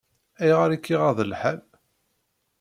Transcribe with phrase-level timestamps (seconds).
[0.41, 1.59] Ayɣer i k-iɣaḍ lḥal?